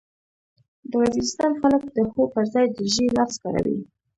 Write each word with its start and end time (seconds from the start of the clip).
د 0.89 0.91
وزيرستان 1.01 1.51
خلک 1.61 1.81
د 1.95 1.97
هو 2.11 2.21
پرځای 2.35 2.65
د 2.75 2.77
ژې 2.93 3.05
لفظ 3.17 3.35
کاروي. 3.43 3.77